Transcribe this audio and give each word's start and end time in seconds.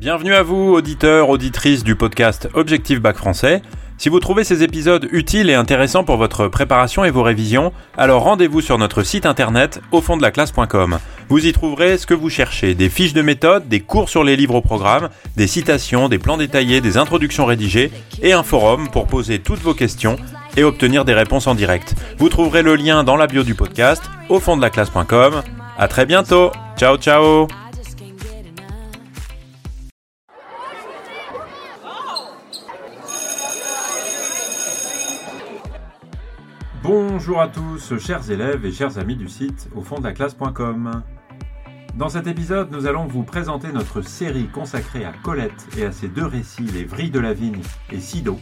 Bienvenue 0.00 0.32
à 0.32 0.42
vous, 0.42 0.72
auditeurs, 0.72 1.28
auditrices 1.28 1.84
du 1.84 1.94
podcast 1.94 2.48
Objectif 2.54 3.02
Bac 3.02 3.18
Français. 3.18 3.60
Si 3.98 4.08
vous 4.08 4.18
trouvez 4.18 4.44
ces 4.44 4.62
épisodes 4.62 5.06
utiles 5.12 5.50
et 5.50 5.54
intéressants 5.54 6.04
pour 6.04 6.16
votre 6.16 6.48
préparation 6.48 7.04
et 7.04 7.10
vos 7.10 7.22
révisions, 7.22 7.74
alors 7.98 8.22
rendez-vous 8.22 8.62
sur 8.62 8.78
notre 8.78 9.02
site 9.02 9.26
internet 9.26 9.82
au 9.92 10.00
fond 10.00 10.16
de 10.16 10.22
la 10.22 10.30
classe.com. 10.30 10.98
Vous 11.28 11.44
y 11.44 11.52
trouverez 11.52 11.98
ce 11.98 12.06
que 12.06 12.14
vous 12.14 12.30
cherchez, 12.30 12.74
des 12.74 12.88
fiches 12.88 13.12
de 13.12 13.20
méthode, 13.20 13.68
des 13.68 13.80
cours 13.80 14.08
sur 14.08 14.24
les 14.24 14.36
livres 14.36 14.54
au 14.54 14.62
programme, 14.62 15.10
des 15.36 15.46
citations, 15.46 16.08
des 16.08 16.18
plans 16.18 16.38
détaillés, 16.38 16.80
des 16.80 16.96
introductions 16.96 17.44
rédigées 17.44 17.92
et 18.22 18.32
un 18.32 18.42
forum 18.42 18.88
pour 18.88 19.06
poser 19.06 19.40
toutes 19.40 19.60
vos 19.60 19.74
questions 19.74 20.16
et 20.56 20.64
obtenir 20.64 21.04
des 21.04 21.12
réponses 21.12 21.46
en 21.46 21.54
direct. 21.54 21.94
Vous 22.16 22.30
trouverez 22.30 22.62
le 22.62 22.74
lien 22.74 23.04
dans 23.04 23.16
la 23.16 23.26
bio 23.26 23.42
du 23.42 23.54
podcast 23.54 24.02
au 24.30 24.40
fond 24.40 24.56
de 24.56 24.62
la 24.62 24.70
classe.com. 24.70 25.42
À 25.76 25.88
très 25.88 26.06
bientôt. 26.06 26.52
Ciao 26.78 26.96
ciao. 26.96 27.48
Bonjour 36.92 37.40
à 37.40 37.46
tous, 37.46 37.96
chers 37.98 38.32
élèves 38.32 38.66
et 38.66 38.72
chers 38.72 38.98
amis 38.98 39.14
du 39.14 39.28
site 39.28 39.68
au 39.76 39.80
fond 39.80 40.00
de. 40.00 40.12
Dans 41.94 42.08
cet 42.08 42.26
épisode, 42.26 42.72
nous 42.72 42.88
allons 42.88 43.06
vous 43.06 43.22
présenter 43.22 43.70
notre 43.70 44.02
série 44.02 44.48
consacrée 44.48 45.04
à 45.04 45.12
Colette 45.12 45.68
et 45.78 45.84
à 45.84 45.92
ses 45.92 46.08
deux 46.08 46.26
récits, 46.26 46.64
Les 46.64 46.82
Vrilles 46.82 47.12
de 47.12 47.20
la 47.20 47.32
Vigne 47.32 47.62
et 47.92 48.00
Sido, 48.00 48.40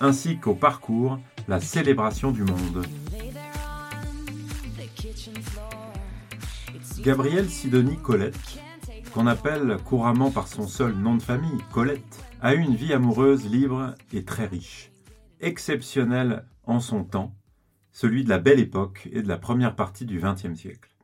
ainsi 0.00 0.38
qu'au 0.38 0.54
parcours, 0.54 1.18
la 1.46 1.60
célébration 1.60 2.30
du 2.30 2.42
monde. 2.42 2.86
Gabrielle 7.00 7.50
Sidonie 7.50 7.98
Colette, 7.98 8.62
qu'on 9.12 9.26
appelle 9.26 9.76
couramment 9.84 10.30
par 10.30 10.48
son 10.48 10.66
seul 10.66 10.94
nom 10.94 11.16
de 11.16 11.22
famille, 11.22 11.60
Colette, 11.70 12.24
a 12.40 12.54
eu 12.54 12.60
une 12.60 12.76
vie 12.76 12.94
amoureuse 12.94 13.44
libre 13.44 13.94
et 14.14 14.24
très 14.24 14.46
riche, 14.46 14.90
exceptionnelle 15.42 16.46
en 16.64 16.80
son 16.80 17.04
temps, 17.04 17.34
celui 17.92 18.24
de 18.24 18.28
la 18.28 18.38
belle 18.38 18.60
époque 18.60 19.08
et 19.12 19.22
de 19.22 19.28
la 19.28 19.38
première 19.38 19.76
partie 19.76 20.06
du 20.06 20.20
XXe 20.20 20.54
siècle. 20.54 20.94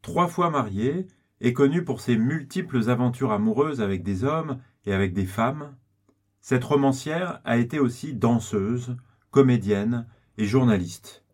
Trois 0.00 0.28
fois 0.28 0.50
mariée 0.50 1.06
et 1.40 1.52
connue 1.52 1.84
pour 1.84 2.00
ses 2.00 2.16
multiples 2.16 2.88
aventures 2.88 3.32
amoureuses 3.32 3.80
avec 3.80 4.02
des 4.02 4.24
hommes 4.24 4.58
et 4.84 4.92
avec 4.92 5.12
des 5.12 5.26
femmes, 5.26 5.76
cette 6.40 6.64
romancière 6.64 7.40
a 7.44 7.56
été 7.56 7.78
aussi 7.78 8.14
danseuse, 8.14 8.96
comédienne 9.30 10.06
et 10.38 10.44
journaliste. 10.44 11.24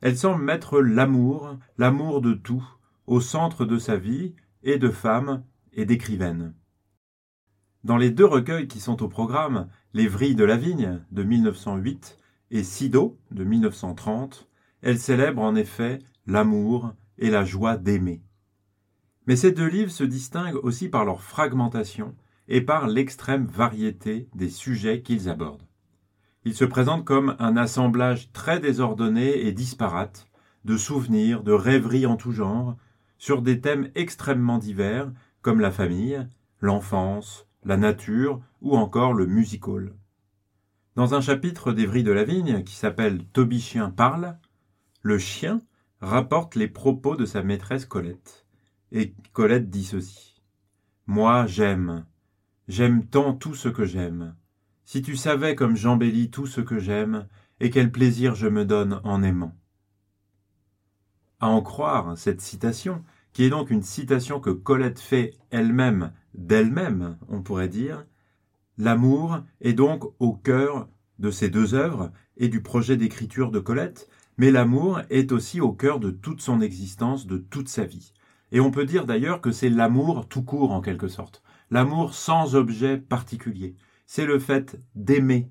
Elle 0.00 0.16
semble 0.16 0.42
mettre 0.42 0.80
l'amour, 0.80 1.58
l'amour 1.78 2.20
de 2.20 2.34
tout, 2.34 2.64
au 3.06 3.20
centre 3.20 3.64
de 3.64 3.78
sa 3.78 3.96
vie, 3.96 4.34
et 4.64 4.78
de 4.78 4.90
femme 4.90 5.44
et 5.72 5.84
d'écrivaine. 5.84 6.54
Dans 7.84 7.96
les 7.96 8.10
deux 8.10 8.24
recueils 8.24 8.68
qui 8.68 8.80
sont 8.80 9.02
au 9.02 9.08
programme, 9.08 9.68
Les 9.92 10.06
Vrilles 10.06 10.36
de 10.36 10.44
la 10.44 10.56
Vigne 10.56 11.00
de 11.10 11.22
1908 11.24 12.18
et 12.52 12.62
Sido 12.62 13.18
de 13.30 13.44
1930, 13.44 14.46
elle 14.82 14.98
célèbre 14.98 15.40
en 15.42 15.56
effet 15.56 15.98
l'amour 16.26 16.94
et 17.18 17.30
la 17.30 17.44
joie 17.44 17.78
d'aimer. 17.78 18.22
Mais 19.26 19.36
ces 19.36 19.52
deux 19.52 19.66
livres 19.66 19.90
se 19.90 20.04
distinguent 20.04 20.62
aussi 20.62 20.88
par 20.88 21.06
leur 21.06 21.22
fragmentation 21.22 22.14
et 22.48 22.60
par 22.60 22.88
l'extrême 22.88 23.46
variété 23.46 24.28
des 24.34 24.50
sujets 24.50 25.00
qu'ils 25.00 25.30
abordent. 25.30 25.66
Ils 26.44 26.54
se 26.54 26.64
présentent 26.64 27.06
comme 27.06 27.36
un 27.38 27.56
assemblage 27.56 28.30
très 28.32 28.60
désordonné 28.60 29.46
et 29.46 29.52
disparate 29.52 30.28
de 30.64 30.76
souvenirs, 30.76 31.42
de 31.42 31.52
rêveries 31.52 32.06
en 32.06 32.16
tout 32.16 32.32
genre, 32.32 32.76
sur 33.16 33.40
des 33.40 33.60
thèmes 33.60 33.90
extrêmement 33.94 34.58
divers 34.58 35.10
comme 35.40 35.60
la 35.60 35.70
famille, 35.70 36.26
l'enfance, 36.60 37.46
la 37.64 37.76
nature 37.76 38.42
ou 38.60 38.76
encore 38.76 39.14
le 39.14 39.26
music-hall. 39.26 39.94
Dans 40.94 41.14
un 41.14 41.22
chapitre 41.22 41.72
d'Evry 41.72 42.02
de 42.02 42.12
la 42.12 42.22
Vigne 42.22 42.64
qui 42.64 42.74
s'appelle 42.74 43.24
Toby 43.24 43.60
Chien 43.60 43.88
parle, 43.88 44.36
le 45.00 45.18
chien 45.18 45.62
rapporte 46.02 46.54
les 46.54 46.68
propos 46.68 47.16
de 47.16 47.24
sa 47.24 47.42
maîtresse 47.42 47.86
Colette. 47.86 48.46
Et 48.90 49.14
Colette 49.32 49.70
dit 49.70 49.84
ceci. 49.84 50.42
Moi 51.06 51.46
j'aime, 51.46 52.04
j'aime 52.68 53.06
tant 53.06 53.32
tout 53.32 53.54
ce 53.54 53.70
que 53.70 53.86
j'aime. 53.86 54.36
Si 54.84 55.00
tu 55.00 55.16
savais 55.16 55.54
comme 55.54 55.76
j'embellis 55.76 56.30
tout 56.30 56.46
ce 56.46 56.60
que 56.60 56.78
j'aime, 56.78 57.26
et 57.58 57.70
quel 57.70 57.90
plaisir 57.90 58.34
je 58.34 58.48
me 58.48 58.66
donne 58.66 59.00
en 59.02 59.22
aimant. 59.22 59.56
À 61.40 61.48
en 61.48 61.62
croire 61.62 62.18
cette 62.18 62.42
citation, 62.42 63.02
qui 63.32 63.44
est 63.44 63.50
donc 63.50 63.70
une 63.70 63.82
citation 63.82 64.40
que 64.40 64.50
Colette 64.50 65.00
fait 65.00 65.32
elle-même 65.50 66.12
d'elle-même, 66.34 67.16
on 67.28 67.40
pourrait 67.40 67.68
dire, 67.68 68.04
L'amour 68.78 69.40
est 69.60 69.74
donc 69.74 70.04
au 70.18 70.32
cœur 70.32 70.88
de 71.18 71.30
ces 71.30 71.50
deux 71.50 71.74
œuvres 71.74 72.10
et 72.36 72.48
du 72.48 72.62
projet 72.62 72.96
d'écriture 72.96 73.50
de 73.50 73.60
Colette, 73.60 74.08
mais 74.38 74.50
l'amour 74.50 75.00
est 75.10 75.30
aussi 75.32 75.60
au 75.60 75.72
cœur 75.72 76.00
de 76.00 76.10
toute 76.10 76.40
son 76.40 76.60
existence, 76.60 77.26
de 77.26 77.36
toute 77.36 77.68
sa 77.68 77.84
vie. 77.84 78.12
Et 78.50 78.60
on 78.60 78.70
peut 78.70 78.84
dire 78.84 79.06
d'ailleurs 79.06 79.40
que 79.40 79.52
c'est 79.52 79.70
l'amour 79.70 80.26
tout 80.28 80.42
court 80.42 80.72
en 80.72 80.80
quelque 80.80 81.08
sorte, 81.08 81.42
l'amour 81.70 82.14
sans 82.14 82.54
objet 82.54 82.98
particulier. 82.98 83.76
C'est 84.06 84.26
le 84.26 84.38
fait 84.38 84.80
d'aimer, 84.94 85.50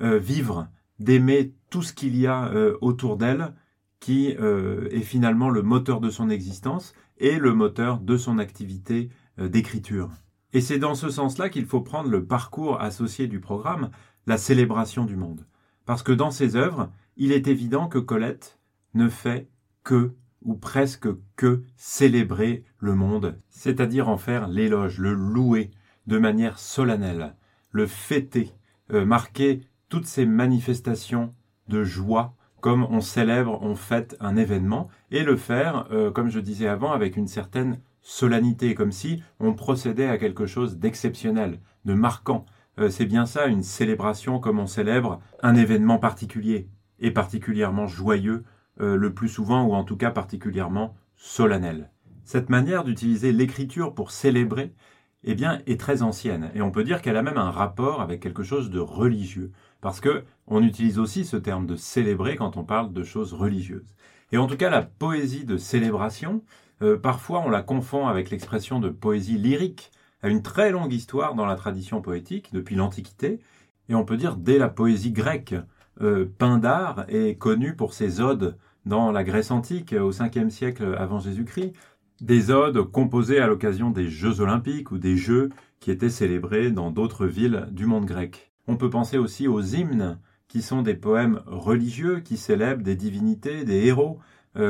euh, 0.00 0.18
vivre, 0.18 0.68
d'aimer 0.98 1.54
tout 1.70 1.82
ce 1.82 1.92
qu'il 1.92 2.16
y 2.16 2.26
a 2.26 2.46
euh, 2.48 2.76
autour 2.80 3.16
d'elle, 3.16 3.54
qui 4.00 4.34
euh, 4.38 4.88
est 4.90 5.00
finalement 5.00 5.48
le 5.48 5.62
moteur 5.62 6.00
de 6.00 6.10
son 6.10 6.28
existence 6.28 6.92
et 7.18 7.38
le 7.38 7.54
moteur 7.54 8.00
de 8.00 8.16
son 8.16 8.38
activité 8.38 9.10
d'écriture. 9.38 10.10
Et 10.54 10.60
c'est 10.60 10.78
dans 10.78 10.94
ce 10.94 11.10
sens-là 11.10 11.50
qu'il 11.50 11.66
faut 11.66 11.80
prendre 11.80 12.08
le 12.08 12.24
parcours 12.24 12.80
associé 12.80 13.26
du 13.26 13.40
programme, 13.40 13.90
la 14.26 14.38
célébration 14.38 15.04
du 15.04 15.16
monde. 15.16 15.44
Parce 15.84 16.04
que 16.04 16.12
dans 16.12 16.30
ses 16.30 16.54
œuvres, 16.54 16.90
il 17.16 17.32
est 17.32 17.48
évident 17.48 17.88
que 17.88 17.98
Colette 17.98 18.60
ne 18.94 19.08
fait 19.08 19.48
que, 19.82 20.14
ou 20.42 20.54
presque 20.54 21.08
que, 21.34 21.64
célébrer 21.76 22.62
le 22.78 22.94
monde, 22.94 23.36
c'est-à-dire 23.48 24.08
en 24.08 24.16
faire 24.16 24.46
l'éloge, 24.46 24.98
le 24.98 25.12
louer 25.12 25.72
de 26.06 26.18
manière 26.18 26.60
solennelle, 26.60 27.34
le 27.72 27.88
fêter, 27.88 28.52
euh, 28.92 29.04
marquer 29.04 29.60
toutes 29.88 30.06
ces 30.06 30.24
manifestations 30.24 31.34
de 31.66 31.82
joie 31.82 32.36
comme 32.60 32.86
on 32.88 33.00
célèbre, 33.00 33.58
on 33.60 33.74
fête 33.74 34.16
un 34.20 34.36
événement, 34.36 34.88
et 35.10 35.22
le 35.22 35.36
faire, 35.36 35.86
euh, 35.90 36.10
comme 36.10 36.30
je 36.30 36.40
disais 36.40 36.68
avant, 36.68 36.92
avec 36.92 37.18
une 37.18 37.28
certaine 37.28 37.78
solennité, 38.04 38.74
comme 38.74 38.92
si 38.92 39.22
on 39.40 39.54
procédait 39.54 40.06
à 40.06 40.18
quelque 40.18 40.46
chose 40.46 40.78
d'exceptionnel, 40.78 41.58
de 41.86 41.94
marquant. 41.94 42.44
Euh, 42.78 42.90
c'est 42.90 43.06
bien 43.06 43.26
ça, 43.26 43.46
une 43.46 43.62
célébration 43.62 44.38
comme 44.38 44.60
on 44.60 44.66
célèbre 44.66 45.20
un 45.42 45.56
événement 45.56 45.98
particulier, 45.98 46.68
et 47.00 47.10
particulièrement 47.10 47.86
joyeux, 47.86 48.44
euh, 48.80 48.96
le 48.96 49.12
plus 49.14 49.28
souvent, 49.28 49.64
ou 49.64 49.72
en 49.72 49.84
tout 49.84 49.96
cas 49.96 50.10
particulièrement 50.10 50.94
solennel. 51.16 51.90
Cette 52.24 52.50
manière 52.50 52.84
d'utiliser 52.84 53.32
l'écriture 53.32 53.94
pour 53.94 54.10
célébrer, 54.10 54.74
eh 55.24 55.34
bien, 55.34 55.62
est 55.66 55.80
très 55.80 56.02
ancienne, 56.02 56.50
et 56.54 56.60
on 56.60 56.70
peut 56.70 56.84
dire 56.84 57.00
qu'elle 57.00 57.16
a 57.16 57.22
même 57.22 57.38
un 57.38 57.50
rapport 57.50 58.02
avec 58.02 58.20
quelque 58.20 58.42
chose 58.42 58.70
de 58.70 58.80
religieux, 58.80 59.50
parce 59.80 60.00
que 60.00 60.24
on 60.46 60.62
utilise 60.62 60.98
aussi 60.98 61.24
ce 61.24 61.38
terme 61.38 61.66
de 61.66 61.76
célébrer 61.76 62.36
quand 62.36 62.58
on 62.58 62.64
parle 62.64 62.92
de 62.92 63.02
choses 63.02 63.32
religieuses. 63.32 63.94
Et 64.30 64.36
en 64.36 64.46
tout 64.46 64.56
cas, 64.56 64.68
la 64.68 64.82
poésie 64.82 65.44
de 65.44 65.56
célébration, 65.56 66.42
euh, 66.82 66.98
parfois 66.98 67.40
on 67.40 67.50
la 67.50 67.62
confond 67.62 68.06
avec 68.06 68.30
l'expression 68.30 68.80
de 68.80 68.88
poésie 68.88 69.38
lyrique, 69.38 69.90
a 70.22 70.28
une 70.28 70.42
très 70.42 70.70
longue 70.70 70.92
histoire 70.92 71.34
dans 71.34 71.46
la 71.46 71.56
tradition 71.56 72.00
poétique 72.00 72.50
depuis 72.52 72.76
l'Antiquité, 72.76 73.40
et 73.88 73.94
on 73.94 74.04
peut 74.04 74.16
dire 74.16 74.36
dès 74.36 74.58
la 74.58 74.68
poésie 74.68 75.12
grecque. 75.12 75.54
Euh, 76.00 76.26
Pindare 76.38 77.04
est 77.08 77.36
connu 77.38 77.76
pour 77.76 77.94
ses 77.94 78.20
odes 78.20 78.56
dans 78.86 79.12
la 79.12 79.24
Grèce 79.24 79.50
antique 79.50 79.92
au 79.92 80.10
5e 80.10 80.50
siècle 80.50 80.96
avant 80.98 81.20
Jésus-Christ, 81.20 81.72
des 82.20 82.50
odes 82.50 82.82
composées 82.90 83.40
à 83.40 83.46
l'occasion 83.46 83.90
des 83.90 84.08
Jeux 84.08 84.40
olympiques 84.40 84.90
ou 84.90 84.98
des 84.98 85.16
Jeux 85.16 85.50
qui 85.80 85.90
étaient 85.90 86.10
célébrés 86.10 86.70
dans 86.70 86.90
d'autres 86.90 87.26
villes 87.26 87.68
du 87.70 87.86
monde 87.86 88.06
grec. 88.06 88.52
On 88.66 88.76
peut 88.76 88.90
penser 88.90 89.18
aussi 89.18 89.46
aux 89.46 89.60
hymnes, 89.60 90.18
qui 90.48 90.62
sont 90.62 90.82
des 90.82 90.94
poèmes 90.94 91.42
religieux 91.46 92.20
qui 92.20 92.36
célèbrent 92.36 92.82
des 92.82 92.96
divinités, 92.96 93.64
des 93.64 93.86
héros, 93.86 94.20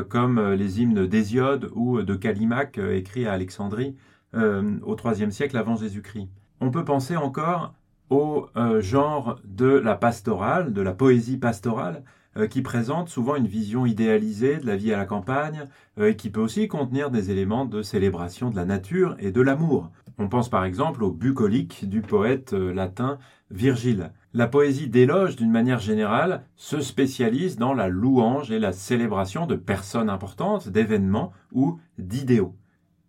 comme 0.09 0.39
euh, 0.39 0.57
les 0.57 0.81
hymnes 0.81 1.07
d'Hésiode 1.07 1.71
ou 1.75 2.03
de 2.03 2.15
Callimaque 2.15 2.79
euh, 2.79 2.97
écrits 2.97 3.27
à 3.27 3.33
Alexandrie 3.33 3.97
au 4.35 4.97
IIIe 4.97 5.31
siècle 5.31 5.57
avant 5.57 5.77
Jésus-Christ. 5.77 6.29
On 6.61 6.73
peut 6.73 6.85
penser 6.85 7.17
encore 7.17 7.73
au 8.11 8.49
genre 8.81 9.39
de 9.45 9.67
la 9.67 9.95
pastorale, 9.95 10.73
de 10.73 10.83
la 10.83 10.93
poésie 10.93 11.37
pastorale, 11.37 12.03
qui 12.51 12.63
présente 12.63 13.09
souvent 13.09 13.37
une 13.37 13.47
vision 13.47 13.87
idéalisée 13.87 14.59
de 14.59 14.67
la 14.67 14.77
vie 14.77 14.93
à 14.93 14.99
la 14.99 15.07
campagne 15.07 15.65
et 16.01 16.17
qui 16.17 16.31
peut 16.31 16.41
aussi 16.41 16.69
contenir 16.69 17.11
des 17.11 17.31
éléments 17.31 17.65
de 17.65 17.83
célébration 17.83 18.51
de 18.51 18.57
la 18.57 18.65
nature 18.65 19.17
et 19.19 19.31
de 19.31 19.41
l'amour. 19.41 19.91
On 20.19 20.29
pense 20.29 20.49
par 20.49 20.65
exemple 20.65 21.03
au 21.03 21.11
bucolique 21.11 21.89
du 21.89 22.01
poète 22.01 22.53
latin 22.53 23.19
Virgile. 23.51 24.13
La 24.33 24.49
poésie 24.49 24.89
d'éloge, 24.89 25.37
d'une 25.37 25.51
manière 25.51 25.79
générale, 25.79 26.45
se 26.57 26.81
spécialise 26.81 27.57
dans 27.57 27.73
la 27.73 27.89
louange 27.89 28.51
et 28.51 28.59
la 28.59 28.73
célébration 28.73 29.47
de 29.47 29.55
personnes 29.55 30.11
importantes, 30.11 30.69
d'événements 30.69 31.33
ou 31.53 31.79
d'idéaux. 31.99 32.57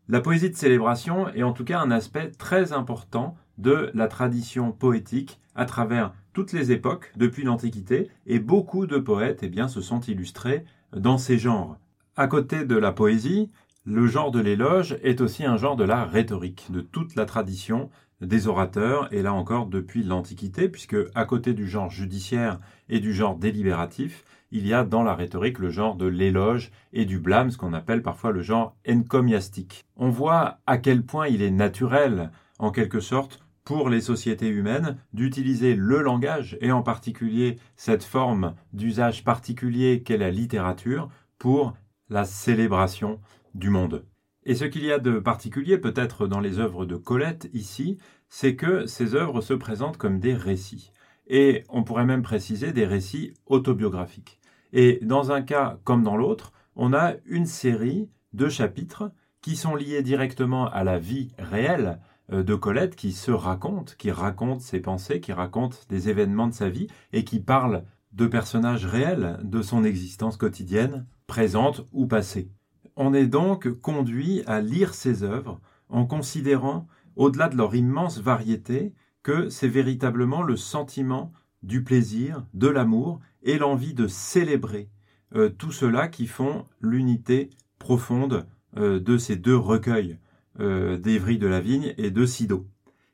La 0.08 0.22
poésie 0.22 0.52
de 0.52 0.56
célébration 0.56 1.30
est 1.30 1.42
en 1.42 1.54
tout 1.54 1.64
cas 1.64 1.80
un 1.80 1.90
aspect 1.90 2.30
très 2.30 2.74
important 2.74 3.36
de 3.58 3.90
la 3.96 4.08
tradition 4.08 4.72
poétique 4.72 5.40
à 5.56 5.66
travers 5.66 6.14
toutes 6.36 6.52
les 6.52 6.74
époques 6.74 7.14
depuis 7.16 7.44
l'Antiquité 7.44 8.10
et 8.28 8.40
beaucoup 8.40 8.88
de 8.88 8.98
poètes 8.98 9.40
eh 9.42 9.48
bien, 9.48 9.70
se 9.70 9.80
sont 9.80 10.02
illustrés 10.02 10.66
dans 10.94 11.18
ces 11.18 11.38
genres. 11.38 11.78
À 12.18 12.28
côté 12.28 12.66
de 12.66 12.76
la 12.76 12.92
poésie, 12.92 13.50
le 13.86 14.06
genre 14.06 14.32
de 14.32 14.42
l'éloge 14.42 14.98
est 15.02 15.22
aussi 15.22 15.46
un 15.46 15.56
genre 15.56 15.78
de 15.78 15.86
la 15.86 16.04
rhétorique, 16.04 16.68
de 16.72 16.82
toute 16.82 17.16
la 17.16 17.26
tradition 17.26 17.90
des 18.20 18.48
orateurs, 18.48 19.08
et 19.14 19.22
là 19.22 19.34
encore 19.34 19.68
depuis 19.68 20.04
l'Antiquité, 20.04 20.68
puisque 20.68 20.98
à 21.16 21.24
côté 21.24 21.54
du 21.54 21.70
genre 21.70 21.90
judiciaire 21.90 22.60
et 22.90 23.00
du 23.00 23.14
genre 23.14 23.38
délibératif, 23.38 24.26
il 24.52 24.68
y 24.68 24.74
a 24.74 24.84
dans 24.84 25.04
la 25.04 25.16
rhétorique 25.16 25.60
le 25.60 25.70
genre 25.70 25.96
de 25.96 26.06
l'éloge 26.06 26.72
et 26.92 27.06
du 27.06 27.18
blâme, 27.18 27.50
ce 27.50 27.58
qu'on 27.58 27.74
appelle 27.74 28.02
parfois 28.02 28.34
le 28.34 28.42
genre 28.42 28.76
encomiastique. 28.90 29.86
On 29.96 30.10
voit 30.10 30.60
à 30.68 30.80
quel 30.80 31.04
point 31.04 31.28
il 31.28 31.42
est 31.42 31.52
naturel, 31.52 32.30
en 32.60 32.72
quelque 32.72 33.00
sorte, 33.00 33.45
pour 33.66 33.90
les 33.90 34.00
sociétés 34.00 34.48
humaines 34.48 34.98
d'utiliser 35.12 35.76
le 35.76 36.02
langage, 36.02 36.58
et 36.62 36.72
en 36.72 36.84
particulier 36.84 37.58
cette 37.76 38.04
forme 38.04 38.56
d'usage 38.72 39.24
particulier 39.24 40.04
qu'est 40.04 40.18
la 40.18 40.32
littérature, 40.32 41.10
pour 41.38 41.76
la 42.10 42.24
célébration 42.24 43.20
du 43.54 43.70
monde. 43.70 44.06
Et 44.46 44.56
ce 44.56 44.66
qu'il 44.66 44.86
y 44.86 44.92
a 44.92 45.00
de 45.00 45.20
particulier 45.20 45.78
peut-être 45.80 46.28
dans 46.28 46.40
les 46.40 46.60
œuvres 46.60 46.86
de 46.86 46.96
Colette 46.96 47.50
ici, 47.54 47.98
c'est 48.30 48.56
que 48.56 48.86
ces 48.86 49.16
œuvres 49.16 49.42
se 49.42 49.54
présentent 49.54 49.98
comme 49.98 50.20
des 50.20 50.36
récits. 50.36 50.92
Et 51.28 51.64
on 51.70 51.84
pourrait 51.84 52.06
même 52.06 52.22
préciser 52.22 52.72
des 52.72 52.86
récits 52.86 53.34
autobiographiques. 53.48 54.40
Et 54.72 55.00
dans 55.02 55.32
un 55.32 55.42
cas 55.42 55.80
comme 55.84 56.04
dans 56.04 56.18
l'autre, 56.18 56.54
on 56.76 56.94
a 56.94 57.14
une 57.26 57.48
série 57.48 58.10
de 58.34 58.48
chapitres 58.48 59.12
qui 59.42 59.56
sont 59.56 59.76
liés 59.76 60.04
directement 60.04 60.70
à 60.70 60.84
la 60.84 61.00
vie 61.00 61.32
réelle 61.40 62.00
de 62.30 62.56
Colette, 62.56 62.96
qui 62.96 63.12
se 63.12 63.32
raconte, 63.32 63.96
qui 63.98 64.12
raconte 64.12 64.62
ses 64.62 64.80
pensées, 64.80 65.20
qui 65.20 65.34
raconte 65.34 65.86
des 65.90 66.10
événements 66.10 66.48
de 66.48 66.54
sa 66.54 66.70
vie 66.70 66.88
et 67.14 67.24
qui 67.24 67.40
parle 67.40 67.84
de 68.14 68.28
personnages 68.28 68.86
réels 68.86 69.40
de 69.44 69.62
son 69.62 69.84
existence 69.84 70.38
quotidienne, 70.38 71.06
présente 71.28 71.86
ou 71.92 72.08
passée. 72.08 72.50
On 72.96 73.14
est 73.14 73.28
donc 73.28 73.70
conduit 73.82 74.42
à 74.48 74.62
lire 74.62 74.94
ces 74.94 75.24
œuvres 75.24 75.60
en 75.90 76.06
considérant, 76.06 76.88
au-delà 77.16 77.50
de 77.50 77.58
leur 77.58 77.76
immense 77.76 78.20
variété, 78.20 78.94
que 79.22 79.50
c'est 79.50 79.68
véritablement 79.68 80.44
le 80.44 80.56
sentiment 80.56 81.34
du 81.64 81.84
plaisir, 81.84 82.46
de 82.54 82.68
l'amour 82.68 83.20
et 83.44 83.58
l'envie 83.58 83.94
de 83.94 84.08
célébrer 84.08 84.90
euh, 85.36 85.50
tout 85.50 85.72
cela 85.72 86.08
qui 86.08 86.28
font 86.28 86.66
l'unité 86.80 87.50
profonde 87.80 88.48
euh, 88.78 89.00
de 89.00 89.18
ces 89.18 89.36
deux 89.36 89.58
recueils 89.58 90.20
euh, 90.60 90.98
d'Evry 90.98 91.38
de 91.38 91.48
la 91.48 91.60
Vigne 91.60 91.94
et 91.98 92.12
de 92.12 92.26
Sido. 92.26 92.68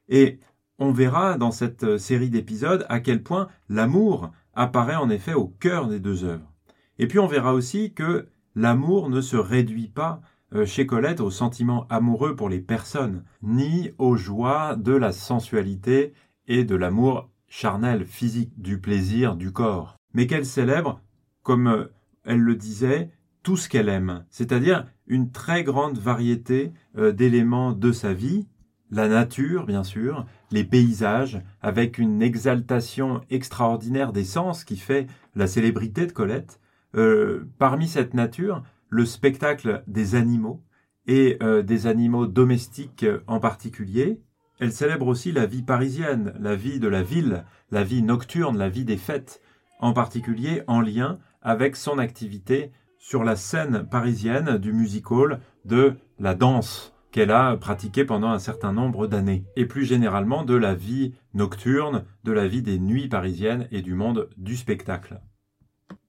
Et 0.09 0.39
on 0.79 0.91
verra 0.91 1.37
dans 1.37 1.51
cette 1.51 1.97
série 1.97 2.29
d'épisodes 2.29 2.85
à 2.89 2.99
quel 2.99 3.23
point 3.23 3.47
l'amour 3.69 4.31
apparaît 4.53 4.95
en 4.95 5.09
effet 5.09 5.33
au 5.33 5.47
cœur 5.47 5.87
des 5.87 5.99
deux 5.99 6.23
œuvres. 6.23 6.51
Et 6.99 7.07
puis 7.07 7.19
on 7.19 7.27
verra 7.27 7.53
aussi 7.53 7.93
que 7.93 8.27
l'amour 8.55 9.09
ne 9.09 9.21
se 9.21 9.37
réduit 9.37 9.87
pas 9.87 10.21
euh, 10.53 10.65
chez 10.65 10.85
Colette 10.85 11.21
au 11.21 11.31
sentiment 11.31 11.87
amoureux 11.89 12.35
pour 12.35 12.49
les 12.49 12.59
personnes, 12.59 13.23
ni 13.41 13.91
aux 13.97 14.17
joies 14.17 14.75
de 14.75 14.93
la 14.93 15.11
sensualité 15.11 16.13
et 16.47 16.63
de 16.65 16.75
l'amour 16.75 17.29
charnel, 17.47 18.05
physique, 18.05 18.59
du 18.61 18.79
plaisir, 18.79 19.35
du 19.35 19.51
corps, 19.51 19.95
mais 20.13 20.27
qu'elle 20.27 20.45
célèbre, 20.45 21.01
comme 21.43 21.67
euh, 21.67 21.85
elle 22.23 22.39
le 22.39 22.55
disait, 22.55 23.11
tout 23.43 23.57
ce 23.57 23.69
qu'elle 23.69 23.89
aime, 23.89 24.25
c'est-à-dire 24.29 24.85
une 25.07 25.31
très 25.31 25.63
grande 25.63 25.97
variété 25.97 26.71
euh, 26.97 27.11
d'éléments 27.11 27.73
de 27.73 27.91
sa 27.91 28.13
vie, 28.13 28.47
la 28.91 29.07
nature, 29.07 29.65
bien 29.65 29.83
sûr, 29.83 30.25
les 30.51 30.63
paysages, 30.63 31.41
avec 31.61 31.97
une 31.97 32.21
exaltation 32.21 33.21
extraordinaire 33.29 34.11
des 34.11 34.25
sens 34.25 34.63
qui 34.63 34.77
fait 34.77 35.07
la 35.35 35.47
célébrité 35.47 36.05
de 36.05 36.11
Colette, 36.11 36.59
euh, 36.95 37.47
parmi 37.57 37.87
cette 37.87 38.13
nature, 38.13 38.63
le 38.89 39.05
spectacle 39.05 39.83
des 39.87 40.15
animaux 40.15 40.61
et 41.07 41.37
euh, 41.41 41.61
des 41.63 41.87
animaux 41.87 42.27
domestiques 42.27 43.05
en 43.27 43.39
particulier. 43.39 44.19
Elle 44.59 44.73
célèbre 44.73 45.07
aussi 45.07 45.31
la 45.31 45.45
vie 45.45 45.63
parisienne, 45.63 46.33
la 46.39 46.55
vie 46.55 46.79
de 46.79 46.87
la 46.87 47.01
ville, 47.01 47.45
la 47.71 47.83
vie 47.83 48.03
nocturne, 48.03 48.57
la 48.57 48.69
vie 48.69 48.85
des 48.85 48.97
fêtes, 48.97 49.41
en 49.79 49.93
particulier 49.93 50.61
en 50.67 50.81
lien 50.81 51.17
avec 51.41 51.75
son 51.75 51.97
activité 51.97 52.71
sur 53.01 53.23
la 53.23 53.35
scène 53.35 53.83
parisienne 53.83 54.59
du 54.59 54.71
music 54.71 55.09
hall, 55.09 55.39
de 55.65 55.95
la 56.19 56.35
danse 56.35 56.93
qu'elle 57.11 57.31
a 57.31 57.57
pratiquée 57.57 58.05
pendant 58.05 58.29
un 58.29 58.39
certain 58.39 58.71
nombre 58.71 59.07
d'années, 59.07 59.43
et 59.55 59.65
plus 59.65 59.85
généralement 59.85 60.45
de 60.45 60.53
la 60.53 60.75
vie 60.75 61.13
nocturne, 61.33 62.05
de 62.23 62.31
la 62.31 62.47
vie 62.47 62.61
des 62.61 62.77
nuits 62.77 63.09
parisiennes 63.09 63.67
et 63.71 63.81
du 63.81 63.95
monde 63.95 64.29
du 64.37 64.55
spectacle. 64.55 65.19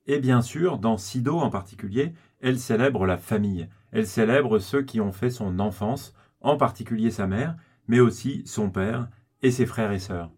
Et 0.06 0.20
bien 0.20 0.42
sûr, 0.42 0.78
dans 0.78 0.98
Sido 0.98 1.38
en 1.38 1.48
particulier, 1.48 2.12
elle 2.40 2.58
célèbre 2.58 3.06
la 3.06 3.16
famille. 3.16 3.68
Elle 3.90 4.06
célèbre 4.06 4.58
ceux 4.58 4.82
qui 4.82 5.00
ont 5.00 5.12
fait 5.12 5.30
son 5.30 5.60
enfance, 5.60 6.14
en 6.42 6.58
particulier 6.58 7.10
sa 7.10 7.26
mère, 7.26 7.56
mais 7.88 8.00
aussi 8.00 8.42
son 8.44 8.68
père 8.68 9.08
et 9.40 9.50
ses 9.50 9.64
frères 9.64 9.92
et 9.92 9.98
sœurs. 9.98 10.30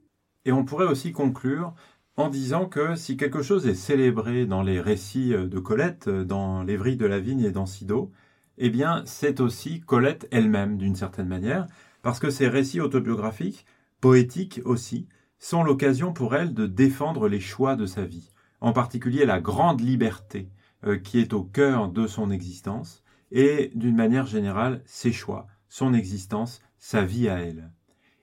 Et 0.45 0.53
on 0.53 0.65
pourrait 0.65 0.87
aussi 0.87 1.11
conclure 1.11 1.75
en 2.17 2.29
disant 2.29 2.67
que 2.67 2.95
si 2.95 3.17
quelque 3.17 3.43
chose 3.43 3.67
est 3.67 3.75
célébré 3.75 4.47
dans 4.47 4.63
les 4.63 4.81
récits 4.81 5.31
de 5.31 5.59
Colette, 5.59 6.09
dans 6.09 6.63
l'Évry 6.63 6.97
de 6.97 7.07
la 7.07 7.19
Vigne 7.19 7.45
et 7.45 7.51
dans 7.51 7.67
Sido, 7.67 8.13
eh 8.59 8.71
bien 8.71 9.03
c'est 9.07 9.41
aussi 9.41 9.81
Colette 9.81 10.29
elle-même 10.31 10.77
d'une 10.77 10.97
certaine 10.97 11.29
manière, 11.29 11.67
parce 12.03 12.21
que 12.21 12.31
ces 12.31 12.49
récits 12.49 12.81
autobiographiques, 12.81 13.67
poétiques 14.01 14.61
aussi, 14.65 15.09
sont 15.39 15.65
l'occasion 15.65 16.13
pour 16.13 16.37
elle 16.37 16.55
de 16.55 16.67
défendre 16.67 17.29
les 17.29 17.41
choix 17.41 17.75
de 17.75 17.87
sa 17.87 18.05
vie 18.05 18.31
en 18.65 18.73
particulier 18.73 19.27
la 19.27 19.43
grande 19.43 19.83
liberté 19.83 20.49
euh, 20.87 20.97
qui 20.97 21.19
est 21.19 21.35
au 21.35 21.45
cœur 21.45 21.91
de 21.91 22.07
son 22.07 22.31
existence, 22.31 23.03
et 23.31 23.71
d'une 23.75 23.95
manière 23.95 24.25
générale 24.25 24.83
ses 24.87 25.13
choix, 25.13 25.47
son 25.69 25.93
existence, 25.93 26.63
sa 26.79 27.05
vie 27.05 27.29
à 27.29 27.41
elle. 27.41 27.71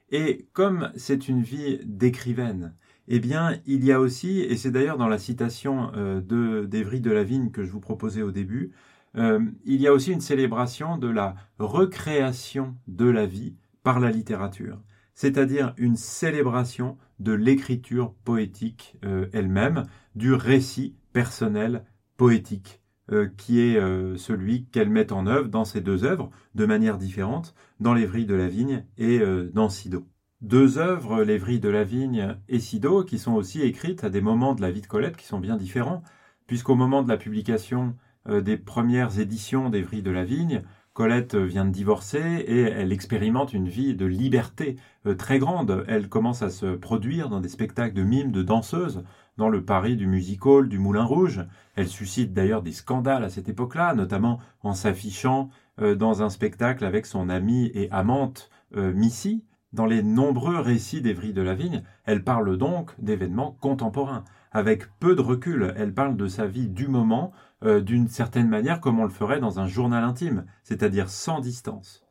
Et 0.09 0.47
comme 0.53 0.91
c'est 0.95 1.27
une 1.27 1.43
vie 1.43 1.79
d'écrivaine, 1.85 2.73
eh 3.13 3.19
bien, 3.19 3.59
il 3.65 3.83
y 3.85 3.91
a 3.91 3.99
aussi, 3.99 4.39
et 4.39 4.57
c'est 4.57 4.71
d'ailleurs 4.71 4.97
dans 4.97 5.07
la 5.07 5.17
citation 5.19 5.91
euh, 5.95 6.21
de 6.21 6.65
d'Evry 6.65 7.01
de 7.01 7.11
la 7.11 7.23
Vigne 7.23 7.51
que 7.51 7.63
je 7.63 7.71
vous 7.71 7.79
proposais 7.79 8.21
au 8.21 8.31
début, 8.31 8.71
euh, 9.17 9.39
il 9.65 9.81
y 9.81 9.87
a 9.87 9.93
aussi 9.93 10.11
une 10.11 10.21
célébration 10.21 10.97
de 10.97 11.09
la 11.09 11.35
recréation 11.59 12.75
de 12.87 13.05
la 13.09 13.25
vie 13.25 13.55
par 13.83 13.99
la 13.99 14.11
littérature, 14.11 14.81
c'est-à-dire 15.13 15.73
une 15.77 15.95
célébration 15.97 16.97
de 17.19 17.33
l'écriture 17.33 18.13
poétique 18.23 18.97
elle-même, 19.33 19.85
du 20.15 20.33
récit 20.33 20.95
personnel 21.13 21.83
poétique, 22.17 22.81
euh, 23.11 23.27
qui 23.35 23.59
est 23.59 23.77
euh, 23.77 24.15
celui 24.15 24.65
qu'elle 24.67 24.89
met 24.89 25.11
en 25.11 25.27
œuvre 25.27 25.49
dans 25.49 25.65
ces 25.65 25.81
deux 25.81 26.05
œuvres, 26.05 26.29
de 26.55 26.65
manière 26.65 26.97
différente, 26.97 27.53
dans 27.81 27.93
l'Évry 27.93 28.25
de 28.25 28.35
la 28.35 28.47
Vigne 28.47 28.85
et 28.97 29.19
euh, 29.19 29.49
dans 29.53 29.67
Sido. 29.67 30.07
Deux 30.41 30.79
œuvres, 30.79 31.23
l'Évry 31.23 31.59
de 31.59 31.69
la 31.69 31.83
Vigne 31.83 32.35
et 32.49 32.59
Sido, 32.59 33.03
qui 33.03 33.19
sont 33.19 33.33
aussi 33.33 33.61
écrites 33.61 34.03
à 34.03 34.09
des 34.09 34.21
moments 34.21 34.55
de 34.55 34.61
la 34.61 34.71
vie 34.71 34.81
de 34.81 34.87
Colette 34.87 35.15
qui 35.15 35.25
sont 35.25 35.39
bien 35.39 35.55
différents, 35.55 36.01
puisqu'au 36.47 36.75
moment 36.75 37.03
de 37.03 37.09
la 37.09 37.17
publication 37.17 37.95
des 38.27 38.57
premières 38.57 39.19
éditions 39.19 39.69
d'Évry 39.69 40.01
de 40.01 40.11
la 40.11 40.23
Vigne, 40.23 40.63
Colette 40.93 41.35
vient 41.35 41.65
de 41.65 41.71
divorcer 41.71 42.19
et 42.19 42.61
elle 42.61 42.91
expérimente 42.91 43.53
une 43.53 43.69
vie 43.69 43.95
de 43.95 44.05
liberté 44.05 44.77
très 45.17 45.39
grande. 45.39 45.85
Elle 45.87 46.09
commence 46.09 46.41
à 46.41 46.49
se 46.49 46.75
produire 46.75 47.29
dans 47.29 47.39
des 47.39 47.47
spectacles 47.47 47.95
de 47.95 48.03
mimes, 48.03 48.31
de 48.31 48.41
danseuses, 48.41 49.03
dans 49.37 49.47
le 49.47 49.63
Paris 49.63 49.95
du 49.95 50.07
music 50.07 50.45
hall 50.45 50.69
du 50.69 50.79
Moulin 50.79 51.05
Rouge. 51.05 51.45
Elle 51.75 51.87
suscite 51.87 52.33
d'ailleurs 52.33 52.61
des 52.61 52.73
scandales 52.73 53.23
à 53.23 53.29
cette 53.29 53.47
époque-là, 53.47 53.93
notamment 53.93 54.39
en 54.63 54.73
s'affichant 54.73 55.49
euh, 55.79 55.95
dans 55.95 56.23
un 56.23 56.29
spectacle 56.29 56.83
avec 56.83 57.05
son 57.05 57.29
amie 57.29 57.71
et 57.73 57.89
amante 57.91 58.49
euh, 58.75 58.91
Missy. 58.93 59.43
Dans 59.73 59.85
les 59.85 60.03
nombreux 60.03 60.59
récits 60.59 61.01
d'Evry 61.01 61.31
de 61.31 61.41
la 61.41 61.55
Vigne, 61.55 61.83
elle 62.03 62.25
parle 62.25 62.57
donc 62.57 62.91
d'événements 62.99 63.57
contemporains. 63.61 64.25
Avec 64.51 64.87
peu 64.99 65.15
de 65.15 65.21
recul, 65.21 65.73
elle 65.77 65.93
parle 65.93 66.17
de 66.17 66.27
sa 66.27 66.45
vie 66.45 66.67
du 66.67 66.89
moment, 66.89 67.31
euh, 67.63 67.79
d'une 67.79 68.09
certaine 68.09 68.49
manière 68.49 68.81
comme 68.81 68.99
on 68.99 69.05
le 69.05 69.09
ferait 69.09 69.39
dans 69.39 69.61
un 69.61 69.67
journal 69.67 70.03
intime, 70.03 70.45
c'est-à-dire 70.63 71.09
sans 71.09 71.39
distance. 71.39 72.05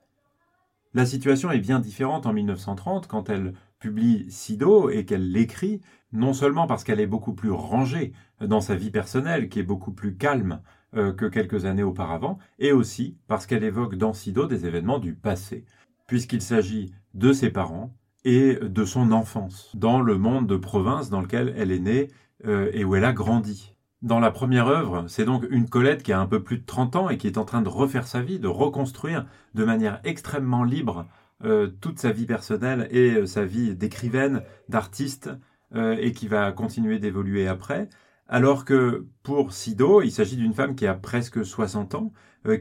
La 0.95 1.05
situation 1.05 1.51
est 1.51 1.61
bien 1.61 1.81
différente 1.81 2.25
en 2.25 2.33
1930 2.33 3.07
quand 3.07 3.29
elle 3.29 3.53
publie 3.79 4.31
Sido 4.31 4.89
et 4.89 5.05
qu'elle 5.05 5.31
l'écrit, 5.31 5.83
non 6.13 6.33
seulement 6.33 6.67
parce 6.67 6.83
qu'elle 6.83 7.01
est 7.01 7.07
beaucoup 7.07 7.35
plus 7.35 7.51
rangée 7.51 8.13
dans 8.41 8.63
sa 8.63 8.75
vie 8.75 8.91
personnelle, 8.91 9.51
qui 9.51 9.59
est 9.59 9.65
beaucoup 9.65 9.93
plus 9.93 10.17
calme 10.17 10.63
euh, 10.97 11.13
que 11.13 11.27
quelques 11.27 11.67
années 11.67 11.83
auparavant, 11.83 12.39
et 12.59 12.73
aussi 12.73 13.19
parce 13.29 13.47
qu'elle 13.47 13.65
évoque 13.65 13.97
dans 13.97 14.15
Sido 14.15 14.47
des 14.47 14.65
événements 14.65 14.99
du 14.99 15.15
passé, 15.15 15.67
puisqu'il 16.07 16.43
s'agit 16.43 16.93
de 17.15 17.33
ses 17.33 17.51
parents 17.51 17.95
et 18.25 18.57
de 18.57 18.85
son 18.85 19.13
enfance, 19.13 19.71
dans 19.75 20.01
le 20.01 20.19
monde 20.19 20.47
de 20.47 20.57
province 20.57 21.11
dans 21.11 21.21
lequel 21.21 21.55
elle 21.57 21.73
est 21.73 21.81
née 21.81 22.09
euh, 22.47 22.71
et 22.73 22.85
où 22.85 22.95
elle 22.95 23.05
a 23.05 23.13
grandi. 23.13 23.75
Dans 24.03 24.21
la 24.21 24.31
première 24.31 24.67
œuvre, 24.67 25.05
c'est 25.09 25.25
donc 25.25 25.45
une 25.51 25.69
Colette 25.69 26.03
qui 26.03 26.13
a 26.13 26.21
un 26.21 26.27
peu 26.27 26.43
plus 26.43 26.59
de 26.59 26.65
30 26.65 26.97
ans 26.97 27.09
et 27.11 27.19
qui 27.19 27.27
est 27.27 27.39
en 27.39 27.45
train 27.45 27.63
de 27.63 27.69
refaire 27.69 28.07
sa 28.07 28.23
vie, 28.23 28.39
de 28.39 28.49
reconstruire 28.49 29.27
de 29.55 29.65
manière 29.65 30.01
extrêmement 30.05 30.65
libre 30.65 31.07
euh, 31.45 31.69
toute 31.81 31.99
sa 31.99 32.13
vie 32.13 32.27
personnelle 32.27 32.89
et 32.91 33.13
euh, 33.13 33.27
sa 33.27 33.45
vie 33.45 33.75
d'écrivaine, 33.75 34.43
d'artiste, 34.69 35.31
et 35.73 36.11
qui 36.11 36.27
va 36.27 36.51
continuer 36.51 36.99
d'évoluer 36.99 37.47
après. 37.47 37.89
Alors 38.27 38.65
que 38.65 39.07
pour 39.23 39.53
Sido, 39.53 40.03
il 40.03 40.11
s'agit 40.11 40.35
d'une 40.35 40.53
femme 40.53 40.75
qui 40.75 40.85
a 40.85 40.95
presque 40.95 41.47
60 41.47 41.95
ans, 41.95 42.13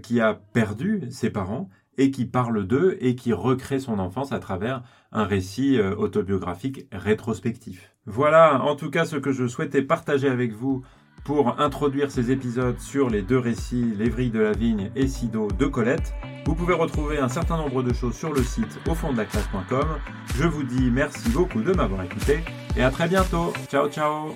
qui 0.03 0.21
a 0.21 0.35
perdu 0.35 1.07
ses 1.09 1.31
parents 1.31 1.69
et 1.99 2.09
qui 2.09 2.25
parle 2.25 2.65
d'eux 2.65 2.97
et 3.01 3.15
qui 3.15 3.33
recrée 3.33 3.79
son 3.79 3.99
enfance 3.99 4.31
à 4.31 4.39
travers 4.39 4.81
un 5.11 5.25
récit 5.25 5.79
autobiographique 5.79 6.87
rétrospectif. 6.91 7.93
Voilà 8.05 8.63
en 8.63 8.75
tout 8.75 8.89
cas 8.89 9.05
ce 9.05 9.17
que 9.17 9.31
je 9.31 9.47
souhaitais 9.47 9.83
partager 9.83 10.29
avec 10.29 10.53
vous 10.53 10.83
pour 11.23 11.59
introduire 11.59 12.09
ces 12.09 12.31
épisodes 12.31 12.79
sur 12.79 13.09
les 13.09 13.21
deux 13.21 13.37
récits, 13.37 13.93
Lévry 13.97 14.31
de 14.31 14.39
la 14.39 14.51
Vigne 14.51 14.91
et 14.95 15.07
Sido 15.07 15.47
de 15.47 15.65
Colette. 15.65 16.13
Vous 16.45 16.55
pouvez 16.55 16.73
retrouver 16.73 17.19
un 17.19 17.27
certain 17.27 17.57
nombre 17.57 17.83
de 17.83 17.93
choses 17.93 18.15
sur 18.15 18.33
le 18.33 18.41
site 18.41 18.79
au 18.87 18.95
fond 18.95 19.11
de 19.11 19.17
la 19.17 19.25
classe.com. 19.25 19.87
Je 20.35 20.45
vous 20.45 20.63
dis 20.63 20.89
merci 20.89 21.29
beaucoup 21.29 21.61
de 21.61 21.73
m'avoir 21.73 22.03
écouté 22.03 22.39
et 22.75 22.81
à 22.81 22.89
très 22.89 23.07
bientôt. 23.07 23.53
Ciao 23.69 23.89
ciao 23.89 24.35